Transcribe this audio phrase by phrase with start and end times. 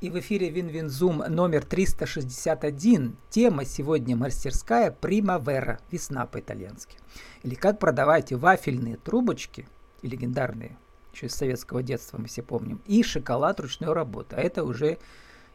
[0.00, 3.16] И в эфире Win-Win Zoom номер 361.
[3.30, 6.98] Тема сегодня мастерская «Примавера»– весна по-итальянски.
[7.42, 9.66] Или как продавать вафельные трубочки,
[10.02, 10.76] и легендарные,
[11.14, 14.36] еще из советского детства мы все помним, и шоколад ручной работы.
[14.36, 14.98] А это уже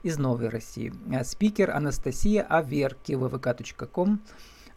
[0.02, 0.94] из Новой России.
[1.14, 4.22] А спикер Анастасия Аверки, vk.com,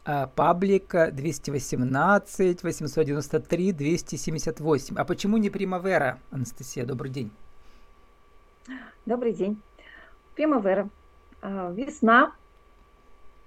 [0.05, 4.97] а паблик 218 893 278.
[4.97, 6.85] А почему не Примавера, Анастасия?
[6.85, 7.31] Добрый день.
[9.07, 9.61] Добрый день.
[10.35, 10.89] Примавера.
[11.41, 12.33] А, весна.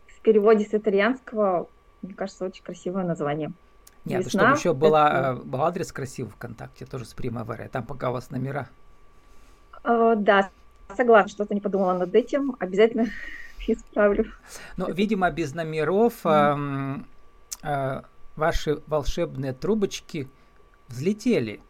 [0.08, 1.70] В переводе с итальянского,
[2.02, 3.52] мне кажется, очень красивое название.
[4.06, 5.42] Нет, Весна, чтобы еще была, это...
[5.44, 7.68] Был адрес красивый ВКонтакте, тоже с Примавера.
[7.70, 8.70] Там пока у вас номера.
[9.84, 10.50] Uh, да,
[10.96, 12.56] согласна, что-то не подумала над этим.
[12.60, 13.08] Обязательно
[13.68, 14.32] исправлю.
[14.78, 18.02] Но, видимо, без номеров э,
[18.36, 20.30] ваши волшебные трубочки
[20.88, 21.62] взлетели.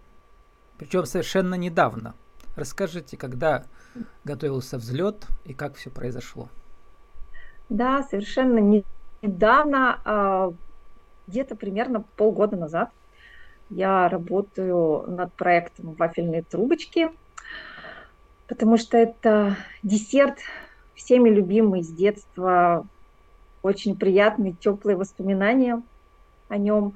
[0.78, 2.16] Причем совершенно недавно.
[2.56, 3.66] Расскажите, когда
[4.24, 6.50] готовился взлет и как все произошло.
[7.70, 8.84] Да, совершенно
[9.22, 10.54] недавно, а,
[11.28, 12.92] где-то примерно полгода назад,
[13.70, 17.10] я работаю над проектом «Вафельные трубочки»,
[18.48, 20.38] потому что это десерт,
[20.94, 22.88] всеми любимый с детства,
[23.64, 25.82] очень приятные, теплые воспоминания
[26.48, 26.94] о нем.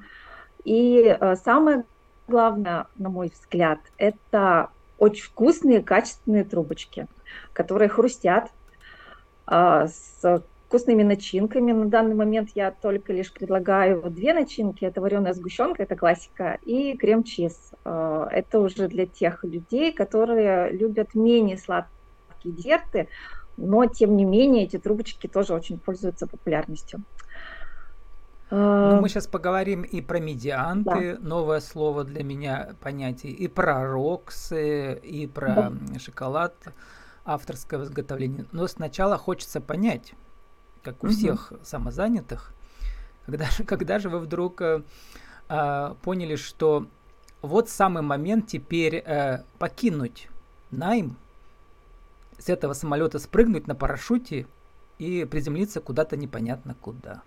[0.64, 1.84] И а, самое
[2.28, 4.70] главное, на мой взгляд, это
[5.00, 7.08] очень вкусные, качественные трубочки,
[7.52, 8.50] которые хрустят
[9.46, 11.72] а, с вкусными начинками.
[11.72, 14.84] На данный момент я только лишь предлагаю две начинки.
[14.84, 17.72] Это вареная сгущенка, это классика, и крем-чиз.
[17.84, 23.08] А, это уже для тех людей, которые любят менее сладкие десерты,
[23.56, 27.02] но тем не менее эти трубочки тоже очень пользуются популярностью.
[28.50, 31.28] Ну, мы сейчас поговорим и про медианты, да.
[31.28, 35.98] новое слово для меня понятие, и про роксы, и про да.
[35.98, 36.54] шоколад,
[37.24, 38.46] авторское изготовление.
[38.50, 40.14] Но сначала хочется понять,
[40.82, 41.14] как у угу.
[41.14, 42.52] всех самозанятых,
[43.26, 44.82] когда же, когда же вы вдруг э,
[45.48, 46.86] э, поняли, что
[47.42, 50.28] вот самый момент теперь э, покинуть
[50.70, 51.16] найм,
[52.38, 54.46] с этого самолета спрыгнуть на парашюте
[54.98, 57.22] и приземлиться куда-то непонятно куда.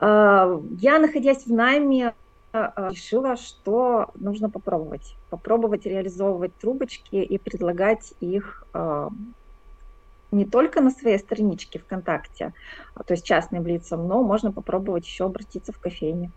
[0.00, 2.14] А, я, находясь в найме,
[2.52, 5.16] а, решила, что нужно попробовать.
[5.30, 9.10] Попробовать реализовывать трубочки и предлагать их а,
[10.30, 12.54] не только на своей страничке ВКонтакте,
[12.94, 16.32] то есть частным лицам, но можно попробовать еще обратиться в кофейни.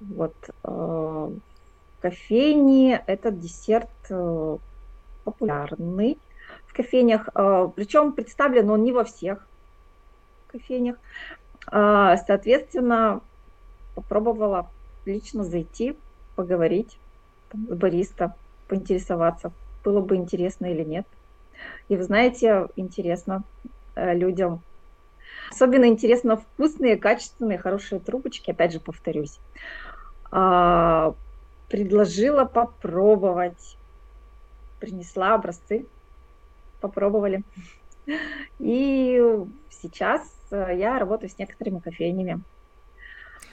[0.00, 0.34] Вот.
[0.62, 1.40] В
[2.00, 4.56] кофейне этот десерт э,
[5.24, 6.18] популярный
[6.66, 7.28] в кофейнях,
[7.74, 9.48] причем представлен он не во всех
[10.58, 10.96] кофейнях.
[11.70, 13.22] А, соответственно,
[13.94, 14.72] попробовала
[15.04, 15.98] лично зайти,
[16.34, 17.00] поговорить
[17.52, 18.34] с бариста,
[18.66, 21.06] поинтересоваться, было бы интересно или нет.
[21.88, 23.44] И вы знаете, интересно
[23.96, 24.64] э, людям.
[25.50, 29.40] Особенно интересно вкусные, качественные, хорошие трубочки, опять же повторюсь.
[30.30, 31.14] А,
[31.68, 33.78] предложила попробовать.
[34.78, 35.88] Принесла образцы,
[36.80, 37.42] попробовали.
[38.58, 39.22] И
[39.70, 42.42] сейчас Э, я работаю с некоторыми кофейнями.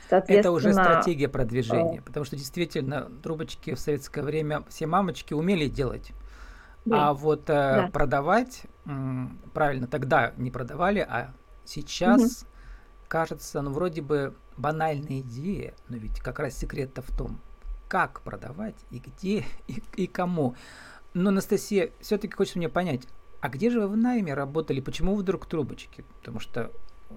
[0.10, 6.12] Это уже стратегия продвижения, потому что действительно трубочки в советское время все мамочки умели делать.
[6.86, 7.10] Да.
[7.10, 7.90] А вот э, да.
[7.92, 8.64] продавать,
[9.54, 11.34] правильно, тогда не продавали, а
[11.66, 12.50] сейчас угу.
[13.08, 17.40] кажется, ну вроде бы банальная идея, но ведь как раз секрет-то в том,
[17.88, 20.56] как продавать и где и, и кому.
[21.16, 23.08] Но, Анастасия, все-таки хочется мне понять,
[23.46, 24.80] а где же вы в найме работали?
[24.80, 26.04] Почему вдруг трубочки?
[26.20, 26.72] Потому что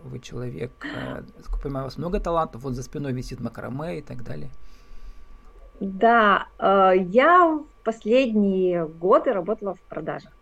[0.05, 1.23] вы человек, э,
[1.63, 4.51] понимаю, у вас много талантов, вот за спиной висит макраме и так далее.
[5.81, 10.33] Да, э, я в последние годы работала в продажах.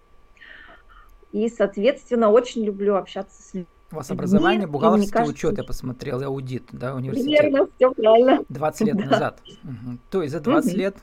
[1.31, 3.69] И, соответственно, очень люблю общаться с людьми.
[3.93, 7.43] У вас образование, бухгалтерский кажется, учет, я посмотрел, аудит, да, университет.
[7.43, 8.45] Верно, все правильно.
[8.49, 9.05] 20 лет да.
[9.05, 9.41] назад.
[9.63, 9.99] Угу.
[10.11, 10.79] То есть за 20 угу.
[10.81, 10.97] лет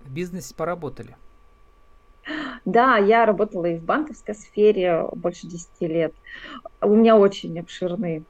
[0.00, 1.18] в бизнесе поработали.
[2.70, 6.14] Да, я работала и в банковской сфере больше 10 лет.
[6.82, 8.24] У меня очень обширный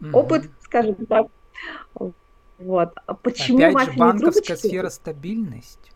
[0.00, 0.18] угу.
[0.18, 1.28] опыт, скажем так.
[2.58, 2.92] Вот.
[3.06, 4.66] А почему Опять же, банковская трубочки?
[4.66, 5.92] сфера стабильность.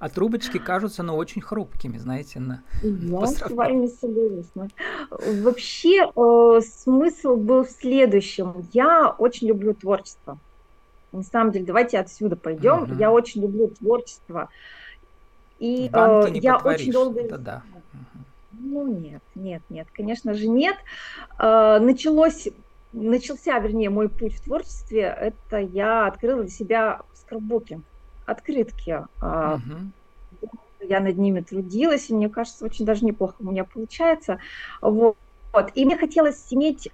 [0.00, 4.68] А трубочки кажутся, ну, очень хрупкими, знаете, на Я с вами согласна.
[5.10, 8.66] Вообще э, смысл был в следующем.
[8.72, 10.38] Я очень люблю творчество.
[11.12, 12.82] На самом деле, давайте отсюда пойдем.
[12.82, 12.94] Угу.
[12.96, 14.48] Я очень люблю творчество.
[15.58, 17.20] И э, я очень долго...
[17.20, 17.62] Это да.
[18.52, 20.76] Ну нет, нет, нет, конечно же нет.
[21.38, 22.48] Э, началось,
[22.92, 25.02] начался, вернее, мой путь в творчестве.
[25.02, 27.80] Это я открыла для себя скраббуки,
[28.26, 29.04] открытки.
[29.20, 30.48] Угу.
[30.80, 34.38] я над ними трудилась, и мне кажется, очень даже неплохо у меня получается.
[34.80, 35.16] Вот.
[35.74, 36.90] И мне хотелось иметь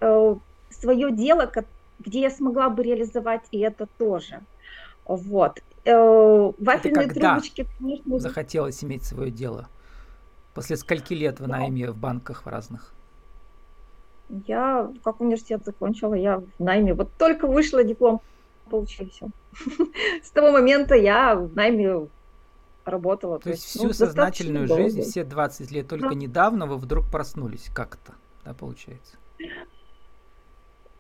[0.71, 1.51] свое дело,
[1.99, 4.41] где я смогла бы реализовать и это тоже.
[5.05, 5.61] Вот.
[5.85, 8.19] Э, вафельные это когда трубочки, конечно...
[8.19, 9.69] захотелось иметь свое дело?
[10.55, 11.47] После скольки лет да.
[11.47, 12.93] найме в банках в разных?
[14.47, 16.95] Я как университет закончила, я в найме.
[16.95, 18.21] Вот только вышла диплом,
[18.69, 19.29] получила все.
[20.23, 22.09] С того момента я в найме
[22.85, 23.39] работала.
[23.39, 25.11] То, то есть всю ну, сознательную жизнь, долго.
[25.11, 26.15] все 20 лет, только да.
[26.15, 29.17] недавно вы вдруг проснулись как-то, да, получается?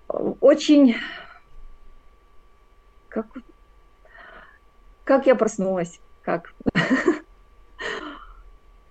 [0.08, 0.96] Очень...
[3.08, 3.26] Как,
[5.05, 6.00] как я проснулась?
[6.23, 6.55] Как?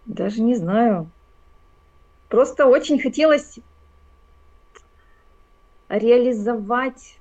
[0.05, 1.09] Даже не знаю.
[2.27, 3.59] Просто очень хотелось
[5.89, 7.19] реализовать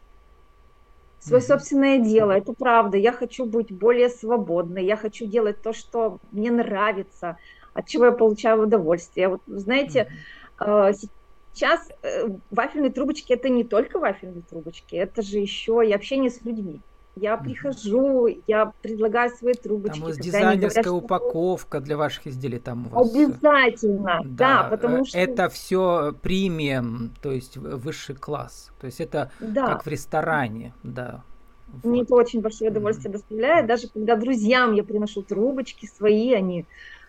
[1.21, 2.33] свое собственное дело.
[2.33, 2.97] Это правда.
[2.97, 4.85] Я хочу быть более свободной.
[4.85, 7.39] Я хочу делать то, что мне нравится,
[7.75, 9.29] от чего я получаю удовольствие.
[9.29, 10.11] Вот, знаете,
[10.59, 11.09] mm-hmm.
[11.53, 16.43] сейчас э, вафельные трубочки это не только вафельные трубочки, это же еще и общение с
[16.43, 16.81] людьми.
[17.21, 19.95] Я прихожу, я предлагаю свои трубочки.
[19.95, 23.15] Там у вас дизайнерская говорят, упаковка для ваших изделий там у вас.
[23.15, 25.19] Обязательно, да, да потому что...
[25.19, 28.71] Это все премиум, то есть высший класс.
[28.81, 29.67] То есть это да.
[29.67, 31.23] как в ресторане, да.
[31.69, 31.85] Вот.
[31.85, 33.67] Мне это очень большое удовольствие доставляет.
[33.67, 36.67] Даже когда друзьям я приношу трубочки свои, они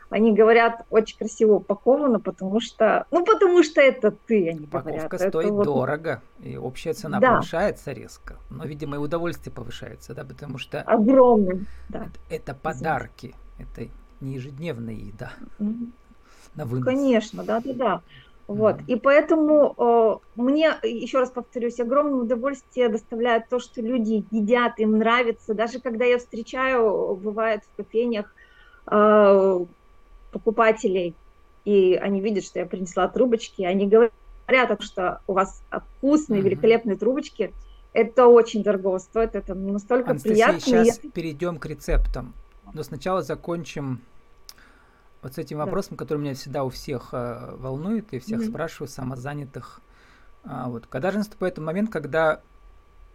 [0.09, 5.29] они говорят очень красиво упаковано, потому что, ну, потому что это ты, они Упаковка говорят.
[5.29, 5.65] стоит это вот...
[5.65, 7.35] дорого, и общая цена да.
[7.35, 10.81] повышается резко, но, видимо, и удовольствие повышается, да, потому что...
[10.81, 12.07] Огромным, да.
[12.29, 13.87] Это, это подарки, это
[14.21, 15.91] не ежедневная еда mm-hmm.
[16.55, 16.85] на вынос.
[16.85, 18.01] Конечно, да-да-да.
[18.47, 18.77] Вот.
[18.77, 18.85] Mm-hmm.
[18.87, 24.97] И поэтому э, мне, еще раз повторюсь, огромное удовольствие доставляет то, что люди едят, им
[24.97, 25.53] нравится.
[25.53, 28.33] Даже когда я встречаю, бывает в кофейнях,
[28.89, 29.65] э,
[30.31, 31.15] покупателей,
[31.65, 34.13] и они видят, что я принесла трубочки, они говорят,
[34.81, 35.61] что у вас
[35.97, 36.43] вкусные, mm-hmm.
[36.43, 37.53] великолепные трубочки,
[37.93, 40.59] это очень дорого стоит, это настолько Анастасия, приятно.
[40.59, 41.09] Сейчас я...
[41.11, 42.33] перейдем к рецептам,
[42.73, 44.01] но сначала закончим
[45.21, 45.97] вот с этим вопросом, да.
[45.97, 48.49] который меня всегда у всех э, волнует, и всех mm-hmm.
[48.49, 49.81] спрашиваю, самозанятых.
[50.43, 52.41] А, вот, когда же наступает момент, когда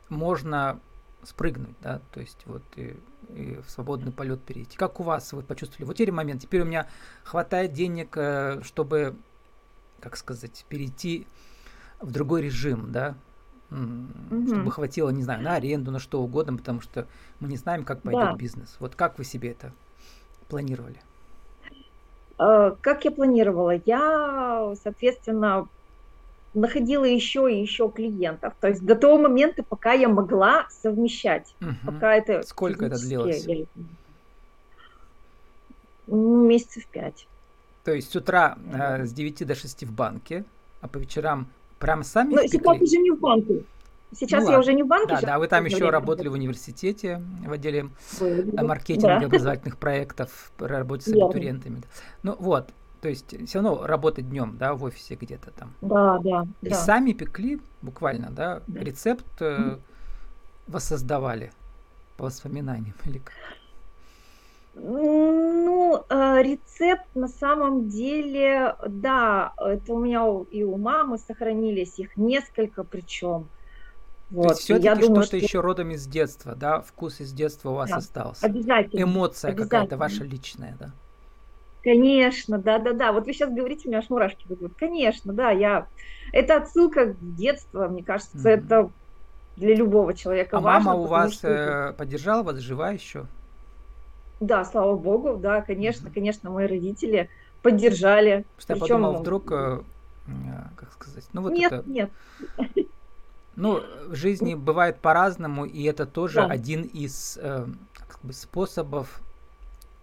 [0.09, 0.81] можно
[1.23, 2.97] спрыгнуть, да, то есть вот и
[3.35, 4.77] и в свободный полет перейти.
[4.77, 5.87] Как у вас вы почувствовали?
[5.87, 6.87] Вот теперь момент, теперь у меня
[7.25, 9.17] хватает денег, э, чтобы,
[10.01, 11.27] как сказать, перейти
[12.01, 13.15] в другой режим, да,
[13.71, 14.47] mm-hmm.
[14.47, 17.07] чтобы хватило, не знаю, на аренду, на что угодно, потому что
[17.41, 18.37] мы не знаем, как пойдет да.
[18.37, 18.77] бизнес.
[18.79, 19.73] Вот как вы себе это
[20.49, 21.01] планировали?
[22.39, 23.81] Э, как я планировала?
[23.85, 25.69] Я, соответственно,
[26.55, 28.55] находила еще и еще клиентов.
[28.61, 31.55] То есть до того момента, пока я могла совмещать.
[31.61, 31.93] Угу.
[31.93, 33.45] Пока это Сколько это длилось?
[33.47, 33.65] Я...
[36.06, 37.27] Ну, месяцев пять.
[37.85, 40.45] То есть с утра э, с 9 до 6 в банке,
[40.81, 41.49] а по вечерам
[41.79, 43.65] прям сами Ну, сейчас уже не в банке.
[44.15, 45.17] Сейчас ну, я уже не в банке.
[45.21, 47.89] Да, да, вы там еще работали в университете в отделе
[48.21, 49.27] Вы, маркетинга да.
[49.27, 51.83] образовательных проектов, работе с абитуриентами.
[52.23, 52.71] Ну вот,
[53.05, 55.75] то есть все равно работать днем, да, в офисе где-то там.
[55.83, 56.47] Да, да.
[56.62, 56.75] И да.
[56.75, 58.81] сами пекли буквально, да, да.
[58.81, 59.77] рецепт э,
[60.67, 61.53] воссоздавали
[62.17, 63.35] по воспоминаниям или как?
[64.75, 72.17] Ну, э, рецепт на самом деле, да, это у меня и у мамы сохранились, их
[72.17, 73.49] несколько причем.
[74.31, 74.44] Вот.
[74.44, 75.37] То есть все-таки что-то что...
[75.37, 78.46] еще родом из детства, да, вкус из детства у вас да, остался.
[78.46, 79.03] Обязательно.
[79.03, 80.94] Эмоция какая-то ваша личная, да.
[81.84, 83.12] Конечно, да-да-да.
[83.12, 84.74] Вот вы сейчас говорите, у меня аж мурашки будут.
[84.74, 85.86] Конечно, да, я...
[86.32, 88.64] Это отсылка к детству, мне кажется, mm-hmm.
[88.64, 88.91] это
[89.56, 90.91] для любого человека а важно.
[90.91, 91.48] мама у вас что...
[91.48, 93.26] э, поддержала вас, жива еще?
[94.41, 96.14] Да, слава богу, да, конечно, mm-hmm.
[96.14, 97.29] конечно, мои родители
[97.62, 98.46] поддержали.
[98.58, 99.81] Что я подумал, вдруг, э,
[100.26, 100.32] э,
[100.76, 101.88] как сказать, ну вот нет, это...
[101.88, 102.10] Нет,
[103.56, 106.46] Ну, в жизни бывает по-разному, и это тоже да.
[106.46, 109.20] один из э, как бы способов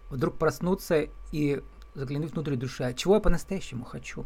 [0.08, 1.62] вдруг проснуться и
[1.94, 4.24] заглянуть внутрь души, а чего я по-настоящему хочу.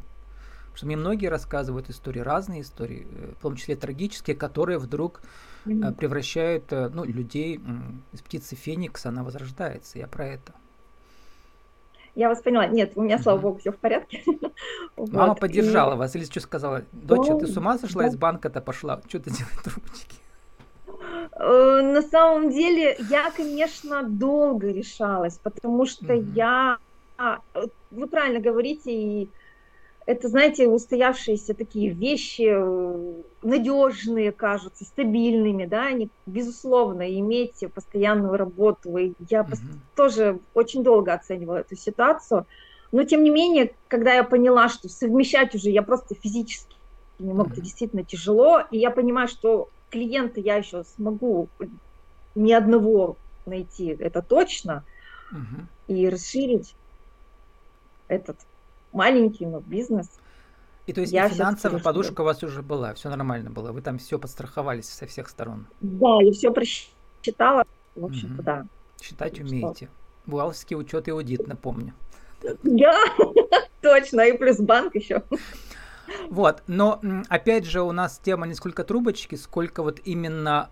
[0.77, 5.23] Потому что мне многие рассказывают истории, разные истории, э, в том числе трагические, которые вдруг
[5.65, 5.95] mm-hmm.
[5.95, 7.61] превращают э, ну, людей
[8.13, 9.99] из птицы Феникса, она возрождается.
[9.99, 10.53] Я про это.
[12.15, 12.67] Я вас поняла.
[12.67, 14.23] Нет, у меня, слава богу, все в порядке.
[14.97, 15.41] Мама вот.
[15.41, 15.97] поддержала и...
[15.99, 16.83] вас или что сказала?
[16.93, 18.09] Доча, ну, ты с ума сошла да.
[18.09, 19.01] из банка-то пошла?
[19.09, 20.17] Что ты делаешь трубочки?
[21.39, 26.33] На самом деле, я, конечно, долго решалась, потому что mm-hmm.
[26.35, 26.79] я
[27.19, 27.41] а,
[27.91, 29.31] вы правильно говорите, и
[30.07, 32.55] это, знаете, устоявшиеся такие вещи,
[33.43, 38.97] надежные кажутся, стабильными, да, они, безусловно, иметь постоянную работу.
[38.97, 39.57] И я угу.
[39.97, 42.47] тоже очень долго оценивала эту ситуацию.
[42.93, 46.77] Но, тем не менее, когда я поняла, что совмещать уже я просто физически
[47.19, 51.49] не мог, это действительно тяжело, и я понимаю, что клиента я еще смогу
[52.35, 54.85] ни одного найти, это точно,
[55.33, 55.67] угу.
[55.89, 56.77] и расширить
[58.09, 58.39] этот
[58.93, 60.09] маленький, но бизнес.
[60.87, 63.99] И то есть я финансовая подушка у вас уже была, все нормально было, вы там
[63.99, 65.67] все подстраховались со всех сторон.
[65.81, 67.65] Да, я все просчитала,
[67.97, 68.43] в общем-то, угу.
[68.43, 68.67] да.
[69.03, 69.89] Считать умеете.
[70.27, 71.93] Бухгалтерский учет и аудит, напомню.
[72.63, 72.99] Да,
[73.83, 75.23] точно, и плюс банк еще.
[76.31, 80.71] Вот, но опять же у нас тема не сколько трубочки, сколько вот именно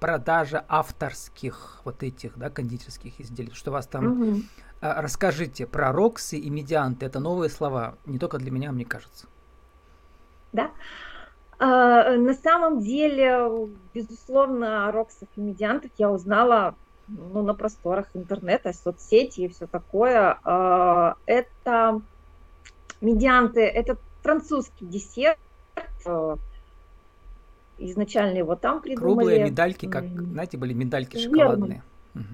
[0.00, 4.06] продажа авторских вот этих, да, кондитерских изделий, что у вас там...
[4.06, 4.42] Угу.
[4.80, 7.06] Расскажите про роксы и медианты.
[7.06, 9.26] Это новые слова, не только для меня, мне кажется.
[10.52, 10.70] Да.
[11.58, 16.74] А, на самом деле, безусловно, о роксах и медиантах я узнала
[17.08, 20.38] ну, на просторах интернета, соцсети и все такое.
[20.44, 22.00] А, это
[23.00, 25.38] медианты, это французский десерт.
[27.78, 29.14] Изначально его там придумали.
[29.14, 31.82] Круглые медальки, как, знаете, были медальки шоколадные.
[32.14, 32.24] Угу.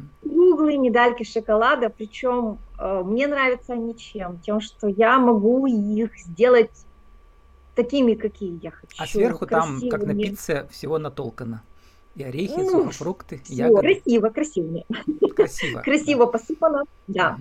[0.63, 4.39] Круглые медальки шоколада, причем э, мне нравятся они чем?
[4.47, 6.71] Тем, что я могу их сделать
[7.75, 8.95] такими, какие я хочу.
[8.97, 11.65] А сверху там, как на пицце, всего натолкано.
[12.15, 13.81] И орехи, ну, сухофрукты, все, ягоды.
[13.81, 14.85] Красиво, красиво.
[15.35, 15.81] Красиво.
[15.81, 17.39] Красиво посыпано, да.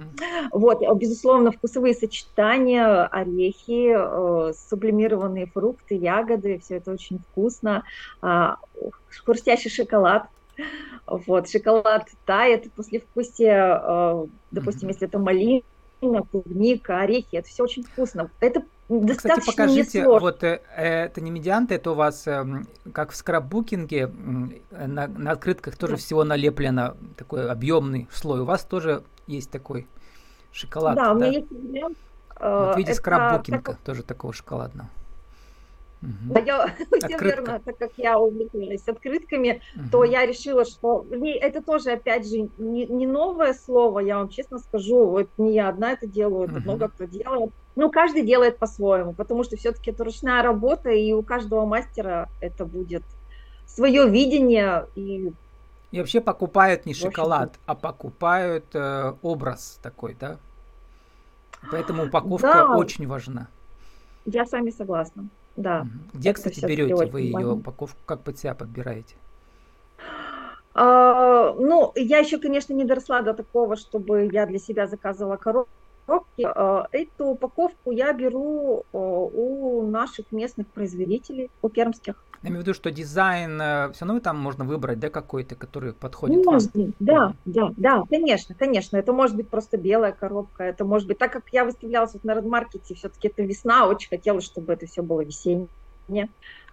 [0.51, 7.83] Вот, безусловно, вкусовые сочетания, орехи, э, сублимированные фрукты, ягоды, все это очень вкусно.
[8.23, 8.55] Э,
[9.23, 10.27] хрустящий шоколад.
[11.07, 15.63] Вот, шоколад тает после вкусия, э, допустим, если это малина,
[16.31, 18.29] клубника, орехи, это все очень вкусно.
[18.39, 22.45] Это достаточно Кстати, покажите, вот э, это не медианты, это у вас э,
[22.93, 24.11] как в скраббукинге
[24.71, 25.97] э, на, на открытках тоже да.
[25.97, 28.41] всего налеплено такой объемный слой.
[28.41, 29.87] У вас тоже есть такой
[30.51, 30.95] шоколад.
[30.95, 31.11] Да, да?
[31.11, 31.97] у меня есть вариант.
[32.39, 33.77] Вот видите, скраббукинга как...
[33.77, 34.89] тоже такого шоколадного.
[36.01, 36.33] Угу.
[36.33, 36.67] Да, я,
[36.99, 39.85] все верно, так как я увлеклась открытками, угу.
[39.91, 44.57] то я решила, что это тоже, опять же, не, не новое слово, я вам честно
[44.57, 46.63] скажу, вот не я одна это делаю, это угу.
[46.63, 47.51] много кто делает.
[47.75, 52.65] Ну, каждый делает по-своему, потому что все-таки это ручная работа, и у каждого мастера это
[52.65, 53.03] будет
[53.65, 54.87] свое видение.
[54.95, 55.31] И,
[55.91, 60.37] и вообще покупают не шоколад, а покупают э, образ такой, да?
[61.71, 62.75] Поэтому упаковка да.
[62.75, 63.47] очень важна.
[64.25, 65.29] Я с вами согласна.
[65.55, 65.87] Да.
[66.13, 67.97] Где, кстати, берете вы ее упаковку?
[68.05, 69.15] Как под себя подбираете?
[70.73, 76.43] А, ну, я еще, конечно, не доросла до такого, чтобы я для себя заказывала коробки.
[76.43, 82.23] А, эту упаковку я беру а, у наших местных производителей, у пермских.
[82.43, 85.93] Я имею в виду, что дизайн э, все равно там можно выбрать, да, какой-то, который
[85.93, 86.93] подходит Можно, вам.
[86.99, 88.97] да, да, да, конечно, конечно.
[88.97, 92.33] Это может быть просто белая коробка, это может быть, так как я выставлялась вот на
[92.33, 96.29] Редмаркете, все-таки это весна, очень хотелось, чтобы это все было весеннее.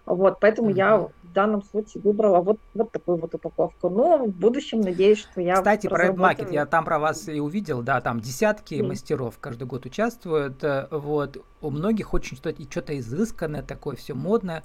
[0.07, 0.75] Вот, поэтому uh-huh.
[0.75, 3.89] я в данном случае выбрала вот, вот такую вот упаковку.
[3.89, 7.83] Но в будущем надеюсь, что я Кстати, про Red я там про вас и увидел,
[7.83, 8.87] да, там десятки mm.
[8.87, 10.63] мастеров каждый год участвуют.
[10.63, 14.63] Э, вот, у многих очень что-то, что-то изысканное такое, все модное.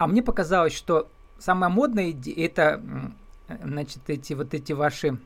[0.00, 2.82] А мне показалось, что самая модная идея это,
[3.62, 5.18] значит, эти вот эти ваши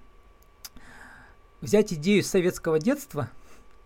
[1.61, 3.29] взять идею советского детства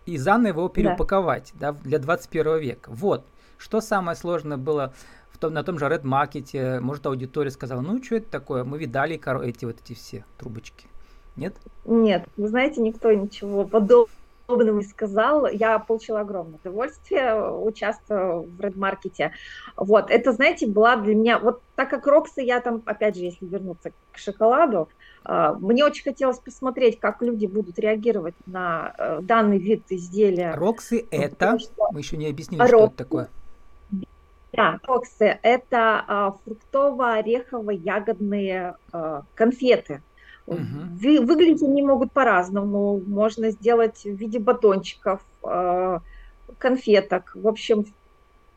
[0.06, 1.72] и заново его переупаковать да.
[1.72, 2.90] Да, для 21 века.
[2.90, 3.26] Вот.
[3.58, 4.94] Что самое сложное было
[5.30, 6.80] в том, на том же Red Market?
[6.80, 8.64] Может, аудитория сказала, ну, что это такое?
[8.64, 10.86] Мы видали эти вот эти все трубочки.
[11.36, 11.54] Нет?
[11.84, 14.08] Нет, вы знаете, никто ничего подобного
[14.48, 19.30] подобного сказал, я получила огромное удовольствие, участвуя в Red
[19.76, 23.44] Вот, это, знаете, была для меня, вот так как Роксы, я там, опять же, если
[23.44, 24.88] вернуться к шоколаду,
[25.24, 30.54] а, мне очень хотелось посмотреть, как люди будут реагировать на э, данный вид изделия.
[30.54, 31.90] Роксы это, что...
[31.92, 33.28] мы еще не объяснили, Роксы, что это такое.
[34.54, 40.00] Да, роксы– это а, фруктово-орехово-ягодные а, конфеты.
[40.48, 41.24] Угу.
[41.26, 43.02] Выглядеть они могут по-разному.
[43.06, 45.98] Можно сделать в виде батончиков, э,
[46.58, 47.32] конфеток.
[47.34, 47.84] В общем,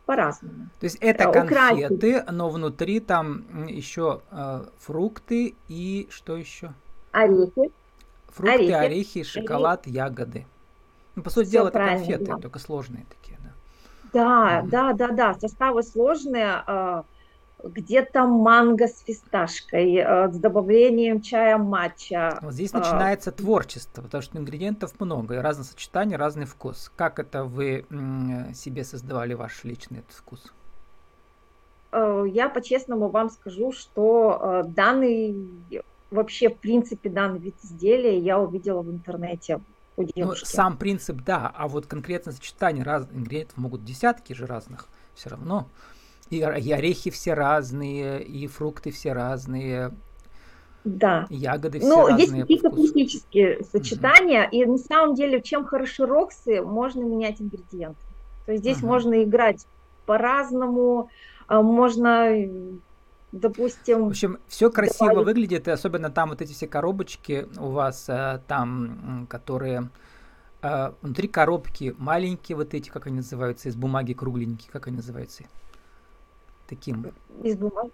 [0.05, 0.69] по-разному.
[0.79, 2.31] То есть это э, конфеты, Украсить.
[2.31, 6.73] но внутри там еще э, фрукты и что еще?
[7.11, 7.71] Орехи.
[8.29, 9.97] Фрукты, орехи, орехи шоколад, орехи.
[9.97, 10.45] ягоды.
[11.15, 12.37] Ну, по сути Все дела, это конфеты, да.
[12.37, 13.51] только сложные такие, да.
[14.13, 14.69] Да, угу.
[14.69, 15.33] да, да, да.
[15.33, 16.63] Составы сложные.
[17.63, 22.39] Где-то манго с фисташкой, э, с добавлением чая матча.
[22.41, 26.91] Вот здесь начинается творчество, потому что ингредиентов много, разные сочетания, разный вкус.
[26.95, 27.85] Как это вы
[28.53, 30.53] себе создавали ваш личный этот вкус?
[31.93, 35.35] Я по-честному вам скажу, что данный
[36.09, 39.61] вообще, в принципе, данный вид изделия я увидела в интернете
[39.97, 40.45] у девушки.
[40.45, 45.29] Ну, сам принцип, да, а вот конкретно сочетание разных ингредиентов могут десятки же разных все
[45.29, 45.67] равно.
[46.31, 49.91] И, и орехи все разные, и фрукты все разные,
[50.83, 51.27] да.
[51.29, 52.25] Ягоды все ну, разные.
[52.25, 54.55] Есть какие-то классические сочетания, угу.
[54.55, 57.99] и на самом деле, чем хороши роксы, можно менять ингредиенты.
[58.45, 58.87] То есть здесь угу.
[58.87, 59.65] можно играть
[60.05, 61.09] по-разному,
[61.47, 62.35] а, можно
[63.31, 64.05] допустим...
[64.05, 65.27] В общем, все красиво добавить...
[65.27, 69.89] выглядит, и особенно там вот эти все коробочки у вас э, там, которые
[70.61, 75.45] э, внутри коробки маленькие вот эти, как они называются, из бумаги кругленькие, как они называются?
[76.71, 77.11] Таким.
[77.43, 77.91] Из бумаги?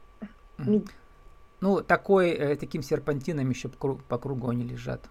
[1.61, 5.01] Ну, такой, э, таким серпантином еще по кругу они лежат.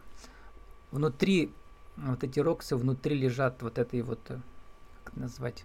[0.92, 1.50] Внутри,
[1.96, 4.20] вот эти роксы, внутри лежат вот этой вот,
[5.02, 5.64] как назвать,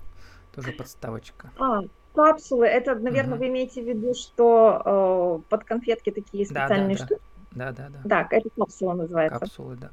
[0.55, 1.51] тоже подставочка.
[1.59, 1.81] А,
[2.15, 3.43] Капсулы, это, наверное, угу.
[3.43, 7.21] вы имеете в виду, что э, под конфетки такие специальные да, да, штуки?
[7.51, 8.01] Да, да, да.
[8.03, 9.39] Да, это капсула называется.
[9.39, 9.91] Капсулы, да.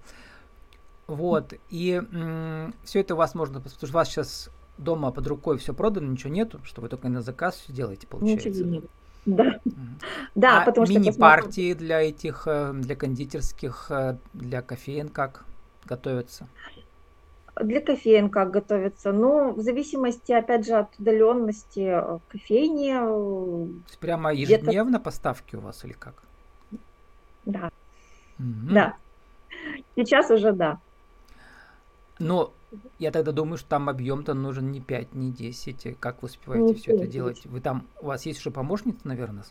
[1.06, 5.26] Вот, и м- все это у вас можно, потому что у вас сейчас дома под
[5.26, 8.48] рукой все продано, ничего нету, что вы только на заказ все делаете, получается.
[8.48, 8.84] Ничего нет.
[9.26, 9.60] Да.
[9.64, 9.74] Угу.
[10.34, 15.44] Да, а потому что мини-партии для этих, э, для кондитерских, э, для кофеин как
[15.84, 16.48] готовятся?
[17.60, 19.12] Для кофеин как готовится?
[19.12, 22.94] Ну, в зависимости, опять же, от удаленности э, кофейни.
[23.98, 26.14] Прямо ежедневно поставки у вас или как?
[27.44, 27.70] Да.
[28.38, 28.72] Угу.
[28.72, 28.96] Да.
[29.96, 30.78] Сейчас уже да.
[32.18, 32.52] Но
[32.98, 35.98] я тогда думаю, что там объем-то нужен не 5, не 10.
[35.98, 37.44] Как вы успеваете не все это делать?
[37.46, 39.44] Вы там, у вас есть уже помощница, наверное?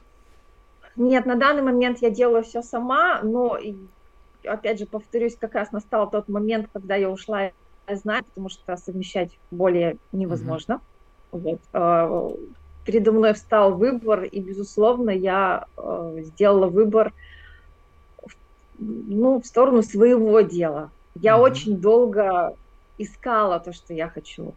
[0.95, 3.57] Нет, на данный момент я делаю все сама, но
[4.45, 7.51] опять же повторюсь, как раз настал тот момент, когда я ушла
[7.95, 10.81] знаю, потому что совмещать более невозможно.
[11.31, 11.39] Mm-hmm.
[11.39, 11.59] Вот.
[11.73, 12.31] А,
[12.85, 17.13] передо мной встал выбор, и, безусловно, я э, сделала выбор
[18.77, 20.89] ну, в сторону своего дела.
[21.15, 21.41] Я mm-hmm.
[21.41, 22.55] очень долго
[22.97, 24.53] искала то, что я хочу.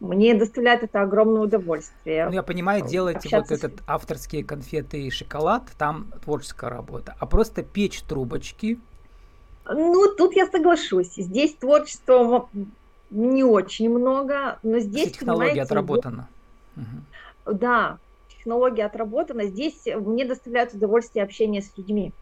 [0.00, 2.26] Мне доставляет это огромное удовольствие.
[2.26, 7.16] Ну, я понимаю, делаете вот этот авторские конфеты и шоколад, там творческая работа.
[7.18, 8.78] А просто печь трубочки,
[9.68, 11.14] ну, тут я соглашусь.
[11.16, 12.48] Здесь творчества
[13.10, 15.12] не очень много, но здесь...
[15.12, 16.28] Технология отработана.
[17.44, 17.98] Да,
[18.28, 19.44] технология отработана.
[19.44, 22.12] Здесь мне доставляет удовольствие общение с людьми.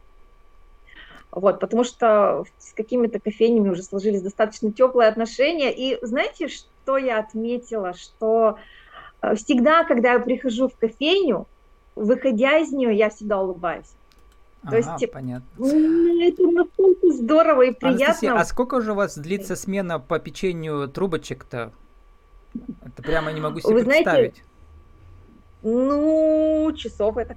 [1.36, 5.70] Вот, потому что с какими-то кофейнями уже сложились достаточно теплые отношения.
[5.70, 7.92] И знаете, что я отметила?
[7.92, 8.56] Что
[9.20, 11.46] э, всегда, когда я прихожу в кофейню,
[11.94, 13.94] выходя из нее, я всегда улыбаюсь.
[14.62, 16.22] То ага, есть, понятно.
[16.22, 18.06] Это настолько здорово и приятно.
[18.06, 21.70] Анастасия, а сколько уже у вас длится смена по печенью трубочек-то?
[22.82, 24.36] Это прямо не могу себе Вы представить.
[24.36, 24.42] Знаете,
[25.62, 27.36] ну, часов это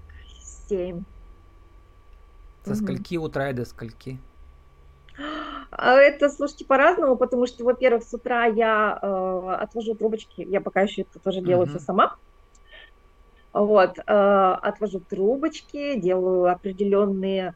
[0.69, 1.03] семь.
[2.69, 2.83] Со угу.
[2.83, 4.19] скольки утра и до скольки?
[5.71, 10.81] А это, слушайте, по-разному, потому что, во-первых, с утра я э, отвожу трубочки, я пока
[10.81, 11.71] еще это тоже делаю угу.
[11.71, 12.15] все сама.
[13.53, 14.01] Вот, э,
[14.61, 17.55] отвожу трубочки, делаю определенные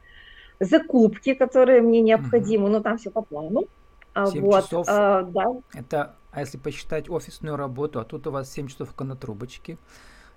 [0.58, 2.72] закупки, которые мне необходимы, угу.
[2.74, 3.66] ну там все по плану.
[4.14, 4.86] 7 вот, часов.
[4.88, 5.46] А, да.
[5.72, 9.76] Это, а если посчитать офисную работу, а тут у вас 7 часов на трубочке,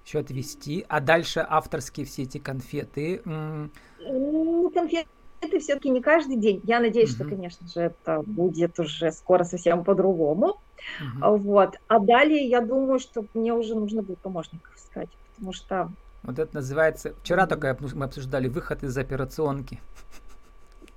[0.08, 3.22] еще отвести, а дальше авторские все эти конфеты.
[3.26, 5.08] Ну, конфеты
[5.60, 6.62] все-таки не каждый день.
[6.64, 7.24] Я надеюсь, угу.
[7.24, 10.60] что, конечно же, это будет уже скоро совсем по-другому.
[11.22, 11.38] Угу.
[11.38, 11.76] Вот.
[11.88, 15.92] А далее я думаю, что мне уже нужно будет помощников искать потому что...
[16.24, 17.14] Вот это называется...
[17.22, 19.80] Вчера только мы обсуждали выход из операционки.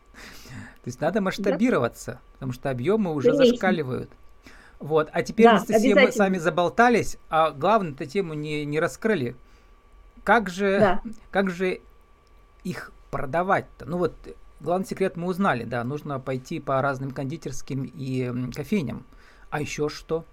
[0.48, 4.10] То есть надо масштабироваться, потому что объемы уже зашкаливают.
[4.80, 5.10] Вот.
[5.12, 9.36] А теперь, да, Анастасия, мы сами заболтались, а главную эту тему не, не раскрыли.
[10.24, 11.02] Как же, да.
[11.30, 11.80] как же
[12.64, 13.84] их продавать-то?
[13.84, 14.14] Ну вот,
[14.60, 19.04] главный секрет мы узнали, да, нужно пойти по разным кондитерским и кофейням.
[19.50, 20.24] А еще что?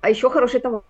[0.00, 0.82] А еще хороший товар.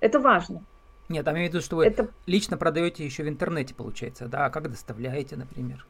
[0.00, 0.64] Это важно.
[1.08, 2.08] Нет, там я имею в виду, что вы это...
[2.26, 4.46] лично продаете еще в интернете, получается, да?
[4.46, 5.86] А как доставляете, например?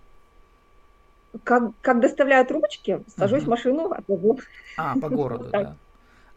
[1.44, 3.46] Как, как доставляют трубочки, сажусь угу.
[3.46, 4.38] в машину, отвезу.
[4.76, 5.76] А, по городу, да.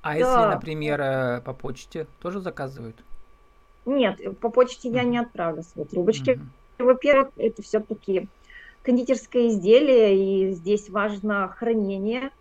[0.02, 2.96] А если, например, э, по почте тоже заказывают?
[3.86, 6.40] Нет, по почте я не отправлю свои трубочки.
[6.78, 8.28] Во-первых, это все-таки
[8.84, 12.32] кондитерское изделие, и здесь важно хранение.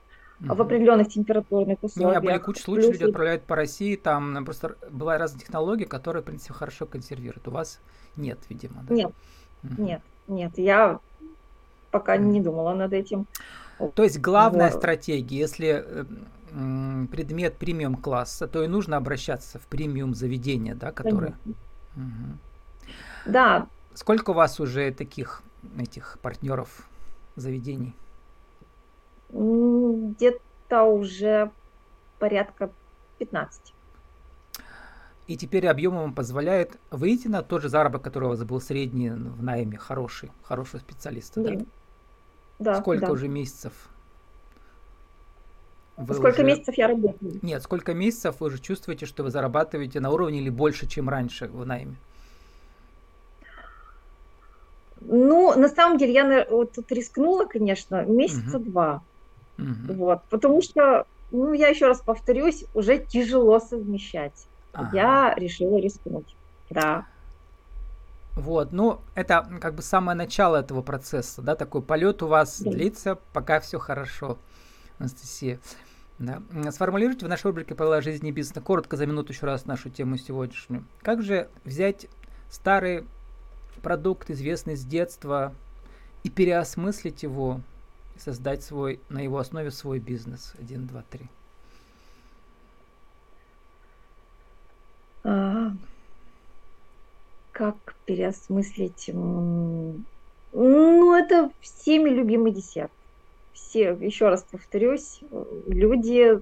[0.41, 2.21] в определенных температурных условиях.
[2.21, 6.23] У меня были куча случаев, люди отправляют по России, там просто была разная технология, которая,
[6.23, 7.49] в принципе, хорошо консервирует.
[7.49, 7.81] У вас
[8.17, 8.95] нет, видимо, да?
[8.95, 9.13] Нет,
[9.79, 10.59] нет, нет.
[10.59, 11.01] Я
[11.95, 13.29] пока не думала над этим.
[13.95, 14.79] То есть главная вот.
[14.79, 21.39] стратегия, если э, предмет премиум класса, то и нужно обращаться в премиум заведение, да, которое.
[21.95, 22.03] Угу.
[23.27, 23.69] Да.
[23.95, 25.43] Сколько у вас уже таких
[25.79, 26.89] этих партнеров
[27.37, 27.95] заведений?
[29.31, 31.53] Где-то уже
[32.19, 32.73] порядка
[33.19, 33.73] 15.
[35.29, 39.11] И теперь объем вам позволяет выйти на тот же заработок, который у вас был средний
[39.11, 41.55] в найме, хороший, хорошего специалиста, да?
[41.55, 41.65] да?
[42.59, 42.81] Да.
[42.81, 43.13] Сколько да.
[43.13, 43.73] уже месяцев?
[45.97, 46.45] Вы сколько уже...
[46.45, 47.39] месяцев я работаю?
[47.43, 51.47] Нет, сколько месяцев вы уже чувствуете, что вы зарабатываете на уровне или больше, чем раньше
[51.47, 51.97] в найме?
[55.01, 58.65] Ну, на самом деле, я вот тут рискнула, конечно, месяца угу.
[58.65, 59.03] два.
[59.59, 59.95] Угу.
[59.95, 64.47] Вот, потому что, ну, я еще раз повторюсь, уже тяжело совмещать.
[64.73, 64.97] Ага.
[64.97, 66.35] Я решила рискнуть.
[66.71, 67.07] Да.
[68.37, 72.73] Вот, ну, это как бы самое начало этого процесса, да, такой полет у вас да.
[72.73, 74.39] длится, пока все хорошо,
[74.99, 75.61] Анастасия.
[76.19, 76.43] Да.
[76.71, 80.17] Сформулируйте в нашей рубрике «Правила жизни и бизнеса» коротко за минуту еще раз нашу тему
[80.17, 80.85] сегодняшнюю.
[81.03, 82.07] Как же взять
[82.51, 83.05] старый
[83.83, 85.53] продукт, известный с детства,
[86.23, 87.61] и переосмыслить его,
[88.17, 90.55] создать свой, на его основе свой бизнес?
[90.59, 91.05] 1, 2,
[95.23, 95.71] 3
[97.55, 99.09] как переосмыслить?
[99.13, 102.91] Ну, это всеми любимый десерт.
[103.53, 105.21] Все, еще раз повторюсь,
[105.69, 106.39] люди,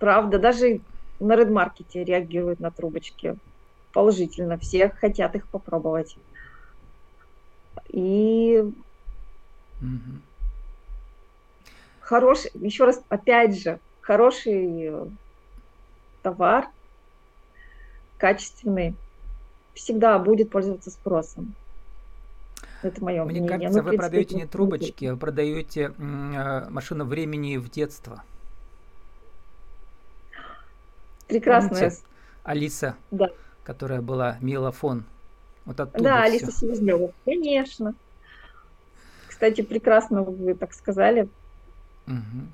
[0.00, 0.80] правда, даже
[1.20, 3.36] на редмаркете реагируют на трубочки
[3.92, 4.58] положительно.
[4.58, 6.16] Все хотят их попробовать.
[7.90, 8.62] И
[9.80, 10.18] угу.
[12.00, 14.92] хороший, еще раз, опять же, хороший
[16.22, 16.68] товар,
[18.16, 18.96] качественный,
[19.74, 21.54] всегда будет пользоваться спросом.
[22.82, 23.48] Это мое Мне мнение.
[23.48, 28.24] кажется, ну, вы продаете не трубочки, вы продаете э, машину времени в детство.
[31.28, 31.90] Прекрасная.
[31.90, 31.96] Помните
[32.42, 33.30] Алиса, да.
[33.62, 35.04] которая была Милофон.
[35.64, 37.94] Вот оттуда да, Алиса Селезнева, конечно.
[39.28, 41.28] Кстати, прекрасно вы так сказали.
[42.06, 42.46] Угу.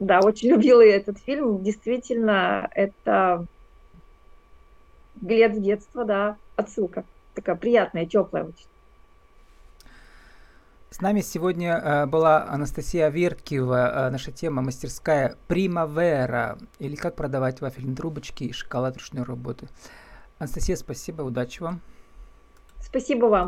[0.00, 1.62] Да, очень любила я этот фильм.
[1.62, 3.46] Действительно, это
[5.16, 7.04] билет в детство, да, отсылка.
[7.34, 8.66] Такая приятная, теплая очень.
[10.90, 14.08] С нами сегодня э, была Анастасия Верткива.
[14.08, 16.58] Э, наша тема мастерская Примавера.
[16.78, 19.68] Или как продавать вафельные трубочки и шоколад ручной работы.
[20.38, 21.80] Анастасия, спасибо, удачи вам.
[22.78, 23.40] Спасибо вам.